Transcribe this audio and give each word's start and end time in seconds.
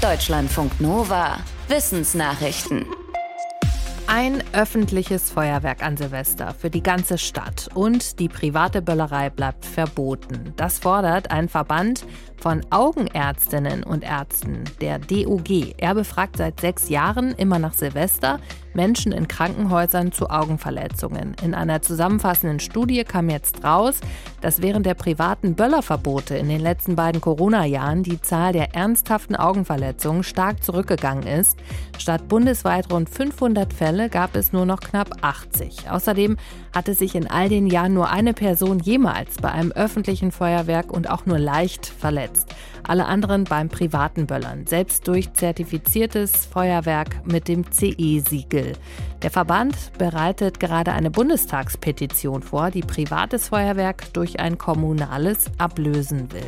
Deutschlandfunk 0.00 0.80
Nova. 0.80 1.40
Wissensnachrichten. 1.68 2.86
Ein 4.06 4.42
öffentliches 4.54 5.30
Feuerwerk 5.30 5.82
an 5.82 5.98
Silvester 5.98 6.54
für 6.54 6.70
die 6.70 6.82
ganze 6.82 7.18
Stadt 7.18 7.68
und 7.74 8.18
die 8.18 8.30
private 8.30 8.80
Böllerei 8.80 9.28
bleibt 9.28 9.66
verboten. 9.66 10.54
Das 10.56 10.78
fordert 10.78 11.30
ein 11.30 11.50
Verband 11.50 12.06
von 12.40 12.62
Augenärztinnen 12.70 13.82
und 13.82 14.02
Ärzten, 14.02 14.64
der 14.80 14.98
DOG. 14.98 15.74
Er 15.76 15.94
befragt 15.94 16.38
seit 16.38 16.60
sechs 16.60 16.88
Jahren 16.88 17.32
immer 17.32 17.58
nach 17.58 17.74
Silvester 17.74 18.40
Menschen 18.72 19.12
in 19.12 19.28
Krankenhäusern 19.28 20.12
zu 20.12 20.30
Augenverletzungen. 20.30 21.34
In 21.42 21.54
einer 21.54 21.82
zusammenfassenden 21.82 22.60
Studie 22.60 23.04
kam 23.04 23.28
jetzt 23.28 23.64
raus, 23.64 24.00
dass 24.40 24.62
während 24.62 24.86
der 24.86 24.94
privaten 24.94 25.54
Böllerverbote 25.54 26.36
in 26.36 26.48
den 26.48 26.60
letzten 26.60 26.96
beiden 26.96 27.20
Corona-Jahren 27.20 28.02
die 28.02 28.20
Zahl 28.20 28.52
der 28.52 28.74
ernsthaften 28.74 29.36
Augenverletzungen 29.36 30.22
stark 30.22 30.62
zurückgegangen 30.62 31.26
ist. 31.26 31.58
Statt 31.98 32.28
bundesweit 32.28 32.90
rund 32.92 33.10
500 33.10 33.72
Fälle 33.72 34.08
gab 34.08 34.36
es 34.36 34.52
nur 34.52 34.66
noch 34.66 34.80
knapp 34.80 35.10
80. 35.20 35.90
Außerdem 35.90 36.36
hatte 36.74 36.94
sich 36.94 37.14
in 37.14 37.28
all 37.28 37.48
den 37.48 37.66
Jahren 37.66 37.94
nur 37.94 38.10
eine 38.10 38.32
Person 38.32 38.78
jemals 38.78 39.36
bei 39.38 39.50
einem 39.50 39.72
öffentlichen 39.72 40.30
Feuerwerk 40.30 40.92
und 40.92 41.10
auch 41.10 41.26
nur 41.26 41.38
leicht 41.38 41.86
verletzt 41.86 42.29
eingesetzt. 42.30 42.54
Alle 42.86 43.06
anderen 43.06 43.44
beim 43.44 43.68
privaten 43.68 44.26
Böllern, 44.26 44.66
selbst 44.66 45.06
durch 45.06 45.32
zertifiziertes 45.32 46.46
Feuerwerk 46.46 47.24
mit 47.26 47.48
dem 47.48 47.70
CE-Siegel. 47.70 48.72
Der 49.22 49.30
Verband 49.30 49.76
bereitet 49.98 50.60
gerade 50.60 50.92
eine 50.92 51.10
Bundestagspetition 51.10 52.42
vor, 52.42 52.70
die 52.70 52.80
privates 52.80 53.48
Feuerwerk 53.48 54.12
durch 54.14 54.40
ein 54.40 54.58
kommunales 54.58 55.50
ablösen 55.58 56.32
will. 56.32 56.42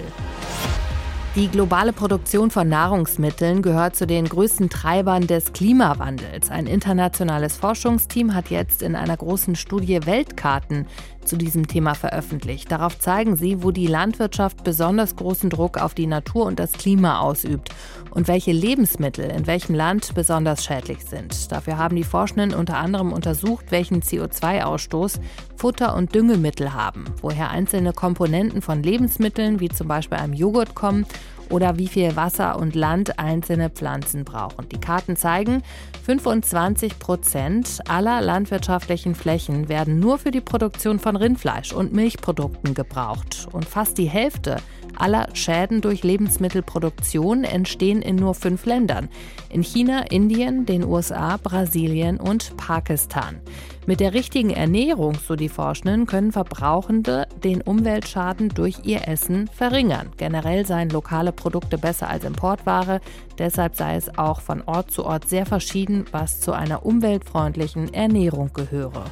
Die 1.35 1.49
globale 1.49 1.95
Produktion 1.95 2.51
von 2.51 2.69
Nahrungsmitteln 2.69 3.63
gehört 3.63 3.97
zu 3.97 4.07
den 4.07 4.29
größten 4.29 4.69
Treibern 4.69 5.27
des 5.27 5.55
Klimawandels. 5.55 6.51
Ein 6.51 6.67
internationales 6.67 7.57
Forschungsteam 7.57 8.35
hat 8.35 8.51
jetzt 8.51 8.83
in 8.83 8.95
einer 8.95 9.17
großen 9.17 9.57
Studie 9.57 10.05
Weltkarten 10.05 10.87
zu 11.25 11.37
diesem 11.37 11.67
Thema 11.67 11.95
veröffentlicht. 11.95 12.71
Darauf 12.71 12.99
zeigen 12.99 13.37
sie, 13.37 13.63
wo 13.63 13.71
die 13.71 13.87
Landwirtschaft 13.87 14.65
besonders 14.65 15.17
großen 15.17 15.51
Druck 15.51 15.79
auf 15.79 15.95
die 15.95 16.07
Natur 16.07 16.47
und 16.47 16.59
das 16.59 16.73
Klima 16.73 17.21
ausübt 17.21 17.71
und 18.11 18.29
welche 18.29 18.53
Lebensmittel 18.53 19.31
in 19.31 19.47
welchem 19.47 19.75
Land 19.75 20.15
besonders 20.15 20.65
schädlich 20.65 21.05
sind. 21.05 21.51
Dafür 21.51 21.79
haben 21.79 21.97
die 21.97 22.05
Forschenden 22.05 22.55
unter 22.55 22.77
anderem 22.77 23.13
untersucht, 23.13 23.67
welchen 23.71 24.03
CO2-Ausstoß 24.03 25.21
Futter 25.57 25.95
und 25.95 26.15
Düngemittel 26.15 26.75
haben, 26.75 27.05
woher 27.21 27.51
einzelne 27.51 27.93
Komponenten 27.93 28.63
von 28.63 28.83
Lebensmitteln 28.83 29.61
wie 29.61 29.69
zum 29.69 29.89
Beispiel 29.89 30.19
einem 30.19 30.35
Joghurt 30.35 30.75
kommen 30.75 31.07
oder 31.51 31.79
wie 31.79 31.89
viel 31.89 32.17
Wasser 32.17 32.59
und 32.59 32.75
Land 32.75 33.19
einzelne 33.19 33.71
Pflanzen 33.71 34.25
brauchen. 34.25 34.69
Die 34.69 34.81
Karten 34.81 35.17
zeigen, 35.17 35.63
25 36.05 36.99
Prozent 36.99 37.81
aller 37.89 38.21
landwirtschaftlichen 38.21 39.15
Flächen 39.15 39.69
werden 39.69 40.01
nur 40.01 40.19
für 40.19 40.31
die 40.31 40.41
Produktion 40.41 40.99
von 40.99 41.17
Rindfleisch 41.17 41.73
und 41.73 41.93
Milchprodukten 41.93 42.75
gebraucht. 42.75 43.49
Und 43.53 43.65
fast 43.65 43.99
die 43.99 44.09
Hälfte 44.09 44.57
aller 44.97 45.29
Schäden 45.35 45.81
durch 45.81 46.03
Lebensmittelproduktion 46.03 47.45
entstehen 47.45 48.03
in 48.03 48.17
nur 48.17 48.35
fünf 48.35 48.67
Ländern. 48.67 49.09
In 49.49 49.63
China, 49.63 50.03
Indien, 50.11 50.67
den 50.67 50.85
USA, 50.85 51.39
Brasilien 51.43 52.19
und 52.19 52.57
Pakistan. 52.57 53.41
Mit 53.85 53.99
der 53.99 54.15
richtigen 54.15 54.51
Ernährung, 54.51 55.15
so 55.15 55.35
die 55.35 55.49
Forschenden, 55.49 56.07
können 56.07 56.31
Verbrauchende 56.31 57.27
den 57.43 57.63
Umweltschaden 57.63 58.49
durch 58.51 58.77
ihr 58.85 59.09
Essen 59.09 59.49
verringern. 59.49 60.11
Generell 60.19 60.65
seien 60.65 60.89
lokale 60.89 61.33
Produkte 61.33 61.79
besser 61.79 62.09
als 62.09 62.23
Importware. 62.23 63.01
Deshalb 63.39 63.75
sei 63.75 63.97
es 63.97 64.17
auch 64.17 64.41
von 64.41 64.63
Ort 64.67 64.93
zu 64.93 65.05
Ort 65.05 65.29
sehr 65.29 65.47
verschieden, 65.47 66.05
was 66.13 66.41
zu 66.41 66.53
einer 66.53 66.87
umweltfreundlichen 66.87 67.93
Ernährung 67.93 68.53
gehöre. 68.53 69.05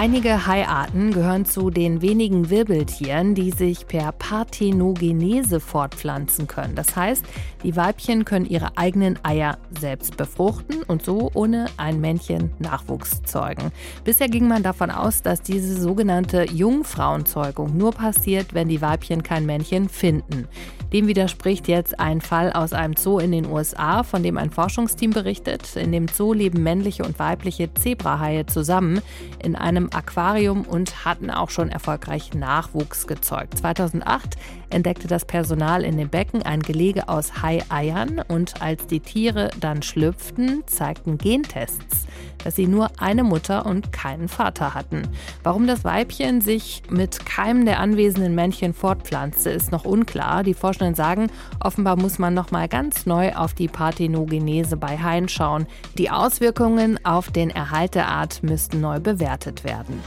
Einige 0.00 0.46
Haiarten 0.46 1.10
gehören 1.10 1.44
zu 1.44 1.70
den 1.70 2.02
wenigen 2.02 2.50
Wirbeltieren, 2.50 3.34
die 3.34 3.50
sich 3.50 3.88
per 3.88 4.12
Parthenogenese 4.12 5.58
fortpflanzen 5.58 6.46
können. 6.46 6.76
Das 6.76 6.94
heißt, 6.94 7.24
die 7.64 7.74
Weibchen 7.74 8.24
können 8.24 8.46
ihre 8.46 8.78
eigenen 8.78 9.18
Eier 9.24 9.58
selbst 9.76 10.16
befruchten 10.16 10.84
und 10.84 11.04
so 11.04 11.32
ohne 11.34 11.66
ein 11.78 12.00
Männchen 12.00 12.52
Nachwuchs 12.60 13.24
zeugen. 13.24 13.72
Bisher 14.04 14.28
ging 14.28 14.46
man 14.46 14.62
davon 14.62 14.92
aus, 14.92 15.22
dass 15.22 15.42
diese 15.42 15.74
sogenannte 15.74 16.44
Jungfrauenzeugung 16.44 17.76
nur 17.76 17.90
passiert, 17.90 18.54
wenn 18.54 18.68
die 18.68 18.80
Weibchen 18.80 19.24
kein 19.24 19.46
Männchen 19.46 19.88
finden. 19.88 20.46
Dem 20.92 21.06
widerspricht 21.06 21.68
jetzt 21.68 22.00
ein 22.00 22.22
Fall 22.22 22.52
aus 22.52 22.72
einem 22.72 22.96
Zoo 22.96 23.18
in 23.18 23.32
den 23.32 23.46
USA, 23.46 24.04
von 24.04 24.22
dem 24.22 24.38
ein 24.38 24.50
Forschungsteam 24.50 25.10
berichtet. 25.10 25.76
In 25.76 25.92
dem 25.92 26.08
Zoo 26.08 26.32
leben 26.32 26.62
männliche 26.62 27.02
und 27.02 27.18
weibliche 27.18 27.74
Zebrahaie 27.74 28.46
zusammen 28.46 29.02
in 29.42 29.54
einem 29.54 29.87
Aquarium 29.94 30.62
und 30.62 31.04
hatten 31.04 31.30
auch 31.30 31.50
schon 31.50 31.68
erfolgreich 31.70 32.34
Nachwuchs 32.34 33.06
gezeugt. 33.06 33.58
2008 33.58 34.36
entdeckte 34.70 35.06
das 35.06 35.24
Personal 35.24 35.84
in 35.84 35.96
dem 35.96 36.08
Becken 36.08 36.42
ein 36.42 36.60
Gelege 36.60 37.08
aus 37.08 37.42
Hai-Eiern 37.42 38.20
und 38.26 38.60
als 38.60 38.86
die 38.86 39.00
Tiere 39.00 39.50
dann 39.60 39.82
schlüpften, 39.82 40.64
zeigten 40.66 41.18
Gentests, 41.18 42.07
dass 42.44 42.56
sie 42.56 42.66
nur 42.66 42.90
eine 42.98 43.24
Mutter 43.24 43.66
und 43.66 43.92
keinen 43.92 44.28
Vater 44.28 44.74
hatten. 44.74 45.02
Warum 45.42 45.66
das 45.66 45.84
Weibchen 45.84 46.40
sich 46.40 46.82
mit 46.90 47.26
keinem 47.26 47.64
der 47.64 47.80
anwesenden 47.80 48.34
Männchen 48.34 48.74
fortpflanzte, 48.74 49.50
ist 49.50 49.72
noch 49.72 49.84
unklar. 49.84 50.42
Die 50.42 50.54
Forschenden 50.54 50.94
sagen, 50.94 51.30
offenbar 51.60 51.96
muss 51.96 52.18
man 52.18 52.34
noch 52.34 52.50
mal 52.50 52.68
ganz 52.68 53.06
neu 53.06 53.32
auf 53.34 53.54
die 53.54 53.68
Parthenogenese 53.68 54.76
bei 54.76 54.98
Haien 54.98 55.28
schauen. 55.28 55.66
Die 55.96 56.10
Auswirkungen 56.10 56.98
auf 57.04 57.30
den 57.30 57.50
Erhalt 57.50 57.94
der 57.94 58.08
Art 58.08 58.42
müssten 58.42 58.80
neu 58.80 59.00
bewertet 59.00 59.64
werden. 59.64 60.02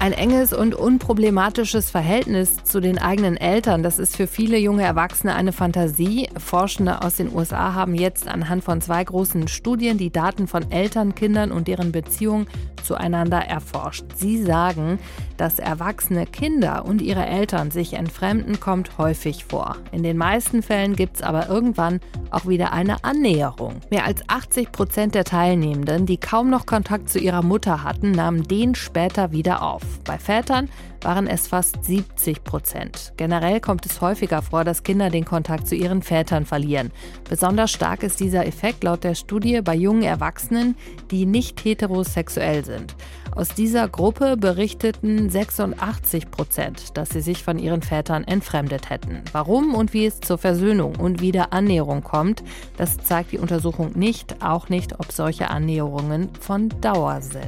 Ein 0.00 0.12
enges 0.12 0.52
und 0.52 0.76
unproblematisches 0.76 1.90
Verhältnis 1.90 2.62
zu 2.62 2.78
den 2.78 2.98
eigenen 2.98 3.36
Eltern, 3.36 3.82
das 3.82 3.98
ist 3.98 4.16
für 4.16 4.28
viele 4.28 4.56
junge 4.56 4.84
Erwachsene 4.84 5.34
eine 5.34 5.52
Fantasie. 5.52 6.28
Forschende 6.38 7.02
aus 7.02 7.16
den 7.16 7.34
USA 7.34 7.74
haben 7.74 7.96
jetzt 7.96 8.28
anhand 8.28 8.62
von 8.62 8.80
zwei 8.80 9.02
großen 9.02 9.48
Studien 9.48 9.98
die 9.98 10.10
Daten 10.10 10.46
von 10.46 10.70
Eltern, 10.70 11.16
Kindern 11.16 11.50
und 11.50 11.66
deren 11.66 11.90
Beziehung 11.90 12.46
zueinander 12.84 13.38
erforscht. 13.38 14.04
Sie 14.14 14.40
sagen, 14.40 15.00
dass 15.36 15.58
erwachsene 15.58 16.26
Kinder 16.26 16.84
und 16.84 17.02
ihre 17.02 17.26
Eltern 17.26 17.70
sich 17.70 17.94
entfremden, 17.94 18.60
kommt 18.60 18.98
häufig 18.98 19.44
vor. 19.44 19.76
In 19.92 20.04
den 20.04 20.16
meisten 20.16 20.62
Fällen 20.62 20.96
gibt 20.96 21.16
es 21.16 21.22
aber 21.22 21.48
irgendwann 21.48 22.00
auch 22.30 22.46
wieder 22.46 22.72
eine 22.72 23.04
Annäherung. 23.04 23.80
Mehr 23.90 24.06
als 24.06 24.22
80 24.28 24.72
Prozent 24.72 25.14
der 25.14 25.24
Teilnehmenden, 25.24 26.06
die 26.06 26.18
kaum 26.18 26.50
noch 26.50 26.66
Kontakt 26.66 27.10
zu 27.10 27.18
ihrer 27.18 27.42
Mutter 27.42 27.82
hatten, 27.84 28.12
nahmen 28.12 28.44
den 28.44 28.74
später 28.74 29.32
wieder 29.32 29.62
auf. 29.62 29.82
Bei 30.04 30.18
Vätern 30.18 30.68
waren 31.02 31.26
es 31.26 31.46
fast 31.46 31.84
70 31.84 32.44
Prozent. 32.44 33.12
Generell 33.16 33.60
kommt 33.60 33.86
es 33.86 34.00
häufiger 34.00 34.42
vor, 34.42 34.64
dass 34.64 34.82
Kinder 34.82 35.10
den 35.10 35.24
Kontakt 35.24 35.68
zu 35.68 35.74
ihren 35.74 36.02
Vätern 36.02 36.46
verlieren. 36.46 36.90
Besonders 37.28 37.70
stark 37.70 38.02
ist 38.02 38.20
dieser 38.20 38.46
Effekt 38.46 38.84
laut 38.84 39.04
der 39.04 39.14
Studie 39.14 39.60
bei 39.62 39.74
jungen 39.74 40.02
Erwachsenen, 40.02 40.76
die 41.10 41.26
nicht 41.26 41.64
heterosexuell 41.64 42.64
sind. 42.64 42.96
Aus 43.34 43.50
dieser 43.50 43.88
Gruppe 43.88 44.36
berichteten 44.36 45.30
86 45.30 46.30
Prozent, 46.30 46.96
dass 46.96 47.10
sie 47.10 47.20
sich 47.20 47.44
von 47.44 47.58
ihren 47.58 47.82
Vätern 47.82 48.24
entfremdet 48.24 48.90
hätten. 48.90 49.22
Warum 49.32 49.74
und 49.74 49.92
wie 49.92 50.06
es 50.06 50.20
zur 50.20 50.38
Versöhnung 50.38 50.96
und 50.96 51.20
Wiederannäherung 51.20 52.02
kommt, 52.02 52.42
das 52.76 52.98
zeigt 52.98 53.32
die 53.32 53.38
Untersuchung 53.38 53.92
nicht, 53.94 54.42
auch 54.42 54.68
nicht, 54.68 54.98
ob 54.98 55.12
solche 55.12 55.50
Annäherungen 55.50 56.30
von 56.40 56.68
Dauer 56.80 57.20
sind. 57.20 57.44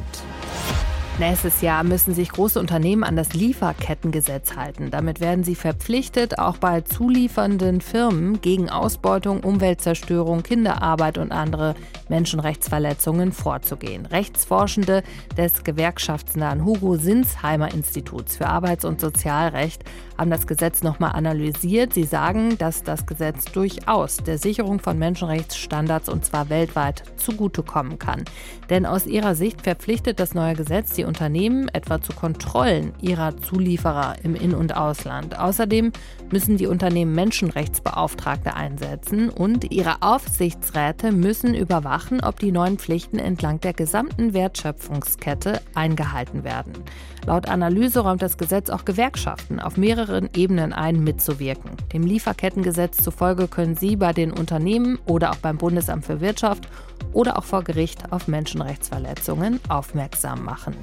Nächstes 1.20 1.60
Jahr 1.60 1.84
müssen 1.84 2.14
sich 2.14 2.31
große 2.31 2.58
Unternehmen 2.58 3.04
an 3.04 3.14
das 3.14 3.34
Lieferkettengesetz 3.34 4.56
halten. 4.56 4.91
Damit 4.91 5.20
werden 5.20 5.44
sie 5.44 5.54
verpflichtet, 5.54 6.38
auch 6.38 6.56
bei 6.56 6.81
zuliefernden 6.81 7.82
Firmen 7.82 8.41
gegen 8.41 8.70
Ausbeutung, 8.70 9.41
Umweltzerstörung, 9.41 10.43
Kinderarbeit 10.43 11.19
und 11.19 11.31
andere 11.31 11.75
Menschenrechtsverletzungen 12.08 13.32
vorzugehen. 13.32 14.06
Rechtsforschende 14.06 15.02
des 15.37 15.62
gewerkschaftsnahen 15.62 16.64
Hugo 16.64 16.96
Sinsheimer 16.96 17.70
Instituts 17.70 18.38
für 18.38 18.46
Arbeits- 18.46 18.87
und 18.87 18.99
Sozialrecht 18.99 19.84
haben 20.17 20.31
das 20.31 20.46
Gesetz 20.46 20.82
nochmal 20.82 21.12
analysiert. 21.12 21.93
Sie 21.93 22.05
sagen, 22.05 22.56
dass 22.56 22.82
das 22.82 23.05
Gesetz 23.05 23.44
durchaus 23.44 24.17
der 24.19 24.38
Sicherung 24.38 24.81
von 24.81 24.99
Menschenrechtsstandards 24.99 26.08
und 26.08 26.25
zwar 26.25 26.49
weltweit 26.49 27.02
zugutekommen 27.17 27.99
kann. 27.99 28.25
Denn 28.70 28.87
aus 28.87 29.06
ihrer 29.06 29.34
Sicht 29.34 29.62
verpflichtet 29.62 30.19
das 30.19 30.34
neue 30.34 30.55
Gesetz 30.55 30.94
die 30.94 31.05
Unternehmen 31.10 31.68
etwa 31.70 32.00
zu 32.00 32.12
Kontrollen 32.12 32.92
ihrer 33.00 33.36
Zulieferer 33.36 34.14
im 34.22 34.36
In- 34.36 34.54
und 34.54 34.76
Ausland. 34.76 35.36
Außerdem 35.36 35.90
müssen 36.30 36.56
die 36.56 36.68
Unternehmen 36.68 37.16
Menschenrechtsbeauftragte 37.16 38.54
einsetzen 38.54 39.28
und 39.28 39.72
ihre 39.72 40.02
Aufsichtsräte 40.02 41.10
müssen 41.10 41.56
überwachen, 41.56 42.20
ob 42.22 42.38
die 42.38 42.52
neuen 42.52 42.78
Pflichten 42.78 43.18
entlang 43.18 43.60
der 43.60 43.72
gesamten 43.72 44.34
Wertschöpfungskette 44.34 45.60
eingehalten 45.74 46.44
werden. 46.44 46.74
Laut 47.26 47.48
Analyse 47.48 48.00
räumt 48.00 48.22
das 48.22 48.38
Gesetz 48.38 48.70
auch 48.70 48.84
Gewerkschaften 48.84 49.58
auf 49.58 49.76
mehreren 49.76 50.30
Ebenen 50.34 50.72
ein, 50.72 51.02
mitzuwirken. 51.02 51.72
Dem 51.92 52.04
Lieferkettengesetz 52.04 52.98
zufolge 52.98 53.48
können 53.48 53.74
sie 53.74 53.96
bei 53.96 54.12
den 54.12 54.30
Unternehmen 54.32 55.00
oder 55.06 55.32
auch 55.32 55.36
beim 55.36 55.58
Bundesamt 55.58 56.06
für 56.06 56.20
Wirtschaft 56.20 56.68
oder 57.12 57.36
auch 57.36 57.44
vor 57.44 57.64
Gericht 57.64 58.12
auf 58.12 58.28
Menschenrechtsverletzungen 58.28 59.60
aufmerksam 59.68 60.44
machen. 60.44 60.74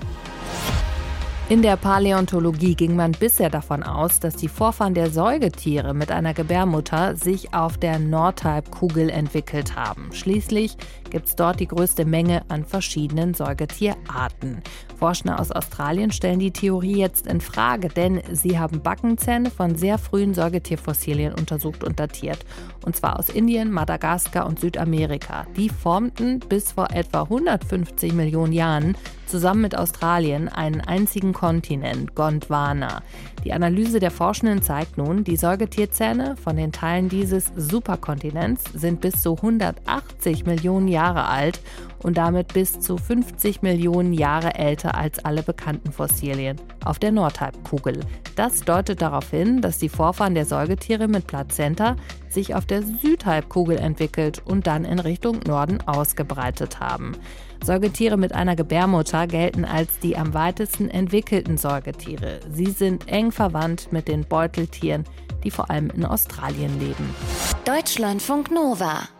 In 1.50 1.62
der 1.62 1.78
Paläontologie 1.78 2.76
ging 2.76 2.98
man 2.98 3.14
bisher 3.14 3.50
davon 3.50 3.82
aus, 3.82 4.20
dass 4.20 4.36
die 4.36 4.50
Vorfahren 4.50 4.94
der 4.94 5.10
Säugetiere 5.10 5.94
mit 5.94 6.12
einer 6.12 6.34
Gebärmutter 6.34 7.16
sich 7.16 7.54
auf 7.54 7.78
der 7.78 8.00
Nordhalbkugel 8.00 9.10
entwickelt 9.10 9.78
haben. 9.78 10.10
Schließlich 10.12 10.76
gibt 11.10 11.28
es 11.28 11.36
dort 11.36 11.60
die 11.60 11.68
größte 11.68 12.06
Menge 12.06 12.44
an 12.50 12.66
verschiedenen 12.66 13.34
Säugetierarten. 13.34 14.62
Forscher 14.98 15.40
aus 15.40 15.52
Australien 15.52 16.12
stellen 16.12 16.40
die 16.40 16.52
Theorie 16.52 16.98
jetzt 16.98 17.28
in 17.28 17.42
Frage, 17.42 17.90
denn 17.90 18.22
sie 18.32 18.58
haben 18.58 18.82
Backenzähne 18.82 19.52
von 19.52 19.76
sehr 19.76 19.98
frühen 19.98 20.34
Säugetierfossilien 20.34 21.34
untersucht 21.34 21.84
und 21.84 22.00
datiert. 22.00 22.40
Und 22.86 22.96
zwar 22.96 23.20
aus 23.20 23.30
Indien, 23.30 23.72
Madagaskar 23.72 24.46
und 24.46 24.60
Südamerika. 24.60 25.46
Die 25.56 25.70
formten 25.70 26.40
bis 26.40 26.72
vor 26.72 26.92
etwa 26.92 27.24
150 27.24 28.14
Millionen 28.14 28.54
Jahren 28.54 28.96
zusammen 29.28 29.62
mit 29.62 29.78
Australien 29.78 30.48
einen 30.48 30.82
einzigen 30.82 31.34
Kontinent, 31.34 32.16
Gondwana. 32.16 33.02
Die 33.44 33.54
Analyse 33.54 34.00
der 34.00 34.12
Forschenden 34.12 34.62
zeigt 34.62 34.98
nun, 34.98 35.24
die 35.24 35.38
Säugetierzähne 35.38 36.36
von 36.38 36.56
den 36.56 36.72
Teilen 36.72 37.10
dieses 37.10 37.52
Superkontinents 37.56 38.64
sind 38.74 39.02
bis 39.02 39.22
zu 39.22 39.36
180 39.36 40.46
Millionen 40.46 40.88
Jahre 40.98 41.26
alt 41.26 41.60
und 42.04 42.18
damit 42.18 42.54
bis 42.54 42.80
zu 42.80 42.98
50 42.98 43.62
Millionen 43.62 44.14
Jahre 44.14 44.56
älter 44.56 44.96
als 44.96 45.24
alle 45.24 45.44
bekannten 45.44 45.92
Fossilien 45.92 46.58
auf 46.84 46.98
der 46.98 47.12
Nordhalbkugel. 47.12 48.00
Das 48.36 48.62
deutet 48.62 49.02
darauf 49.02 49.30
hin, 49.30 49.62
dass 49.62 49.78
die 49.78 49.90
Vorfahren 49.90 50.34
der 50.34 50.46
Säugetiere 50.46 51.08
mit 51.08 51.28
Plazenta 51.28 51.96
sich 52.30 52.56
auf 52.56 52.66
der 52.66 52.82
Südhalbkugel 52.84 53.78
entwickelt 53.78 54.42
und 54.46 54.66
dann 54.68 54.86
in 54.86 55.00
Richtung 55.00 55.40
Norden 55.46 55.80
ausgebreitet 55.86 56.80
haben. 56.80 57.14
Säugetiere 57.64 58.18
mit 58.18 58.34
einer 58.34 58.56
Gebärmutter 58.56 59.28
gelten 59.28 59.66
als 59.66 60.00
die 60.00 60.18
am 60.18 60.34
weitesten 60.34 60.90
entwickelten 60.90 61.58
Säugetiere. 61.58 62.40
Sie 62.52 62.72
sind 62.72 63.08
eng 63.08 63.32
verwandt 63.32 63.92
mit 63.92 64.08
den 64.08 64.22
Beuteltieren, 64.22 65.04
die 65.44 65.52
vor 65.52 65.70
allem 65.70 65.90
in 65.92 66.06
Australien 66.06 66.80
leben. 66.80 67.16
Deutschlandfunk 67.66 68.52
Nova 68.52 69.17